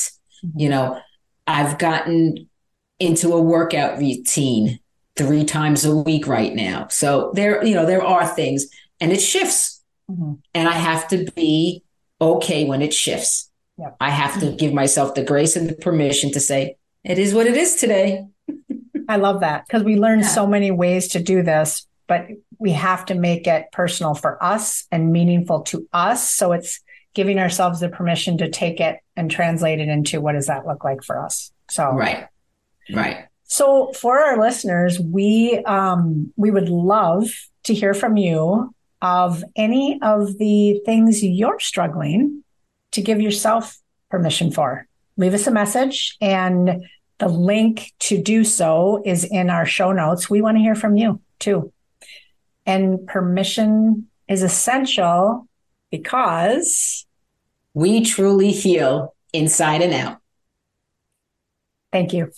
Mm-hmm. 0.45 0.60
You 0.60 0.69
know, 0.69 1.00
I've 1.47 1.78
gotten 1.78 2.50
into 2.99 3.33
a 3.33 3.41
workout 3.41 3.97
routine 3.97 4.79
three 5.15 5.43
times 5.43 5.86
a 5.86 5.95
week 5.95 6.27
right 6.27 6.53
now. 6.53 6.88
So 6.89 7.31
there, 7.33 7.63
you 7.65 7.73
know, 7.73 7.86
there 7.86 8.03
are 8.03 8.27
things 8.27 8.67
and 8.99 9.12
it 9.12 9.21
shifts. 9.21 9.83
Mm-hmm. 10.10 10.33
And 10.53 10.67
I 10.67 10.73
have 10.73 11.07
to 11.10 11.29
be 11.36 11.83
okay 12.21 12.65
when 12.65 12.81
it 12.81 12.93
shifts. 12.93 13.51
Yep. 13.77 13.97
I 13.99 14.10
have 14.10 14.39
to 14.39 14.51
give 14.51 14.73
myself 14.73 15.15
the 15.15 15.23
grace 15.23 15.55
and 15.55 15.69
the 15.69 15.75
permission 15.75 16.31
to 16.31 16.39
say, 16.39 16.77
it 17.03 17.19
is 17.19 17.33
what 17.33 17.47
it 17.47 17.55
is 17.55 17.75
today. 17.75 18.25
I 19.10 19.17
love 19.17 19.41
that 19.41 19.65
because 19.65 19.83
we 19.83 19.95
learn 19.95 20.19
yeah. 20.19 20.27
so 20.27 20.47
many 20.47 20.71
ways 20.71 21.10
to 21.10 21.21
do 21.21 21.43
this, 21.43 21.88
but 22.07 22.27
we 22.57 22.71
have 22.71 23.05
to 23.05 23.15
make 23.15 23.47
it 23.47 23.65
personal 23.71 24.15
for 24.15 24.43
us 24.43 24.86
and 24.91 25.12
meaningful 25.12 25.62
to 25.63 25.88
us. 25.93 26.27
So 26.27 26.53
it's 26.53 26.81
giving 27.13 27.39
ourselves 27.39 27.79
the 27.79 27.89
permission 27.89 28.38
to 28.39 28.49
take 28.49 28.79
it 28.79 28.99
and 29.15 29.29
translate 29.29 29.79
it 29.79 29.88
into 29.88 30.21
what 30.21 30.33
does 30.33 30.47
that 30.47 30.67
look 30.67 30.83
like 30.83 31.03
for 31.03 31.23
us. 31.23 31.51
So, 31.69 31.91
right. 31.91 32.27
Right. 32.93 33.26
So 33.45 33.91
for 33.93 34.19
our 34.19 34.39
listeners, 34.39 35.00
we 35.00 35.62
um, 35.65 36.34
we 36.36 36.52
would 36.52 36.69
love 36.69 37.30
to 37.63 37.73
hear 37.73 37.93
from 37.93 38.17
you 38.17 38.73
of 39.02 39.43
any 39.56 40.00
of 40.02 40.38
the 40.38 40.82
things 40.86 41.23
you're 41.23 41.60
struggling 41.60 42.43
to 42.91 43.02
give 43.02 43.21
yourself 43.21 43.78
permission 44.10 44.52
for. 44.52 44.88
Leave 45.17 45.34
us 45.34 45.47
a 45.47 45.52
message 45.52 46.17
and 46.21 46.84
the 47.19 47.28
link 47.28 47.93
to 48.00 48.21
do 48.21 48.43
so 48.43 49.02
is 49.06 49.23
in 49.23 49.50
our 49.50 49.65
show 49.65 49.91
notes. 49.91 50.30
We 50.30 50.41
want 50.41 50.58
to 50.58 50.62
hear 50.62 50.76
from 50.76 50.95
you 50.95 51.21
too. 51.39 51.71
And 52.65 53.06
permission 53.08 54.08
is 54.28 54.43
essential 54.43 55.47
because 55.89 57.06
we 57.73 58.04
truly 58.04 58.52
heal 58.52 59.15
inside 59.34 59.82
and 59.82 59.93
out. 59.93 60.17
Thank 61.91 62.13
you. 62.13 62.32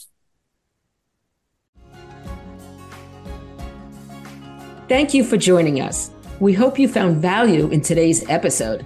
Thank 4.90 5.14
you 5.14 5.24
for 5.24 5.38
joining 5.38 5.80
us. 5.82 6.10
We 6.40 6.54
hope 6.54 6.80
you 6.80 6.88
found 6.88 7.22
value 7.22 7.70
in 7.70 7.82
today's 7.82 8.28
episode. 8.28 8.84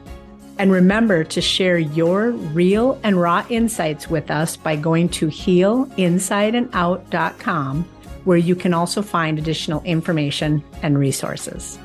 And 0.60 0.70
remember 0.70 1.24
to 1.24 1.40
share 1.40 1.78
your 1.78 2.32
real 2.32 3.00
and 3.04 3.22
raw 3.22 3.46
insights 3.48 4.10
with 4.10 4.30
us 4.30 4.58
by 4.58 4.76
going 4.76 5.08
to 5.10 5.28
healinsideandout.com, 5.28 7.84
where 8.26 8.38
you 8.38 8.54
can 8.54 8.74
also 8.74 9.02
find 9.02 9.40
additional 9.40 9.82
information 9.84 10.62
and 10.82 11.00
resources. 11.00 11.80